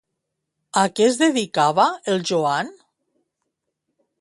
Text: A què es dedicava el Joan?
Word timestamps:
A 0.83 0.85
què 0.99 1.05
es 1.09 1.17
dedicava 1.19 1.85
el 2.15 2.25
Joan? 2.33 2.73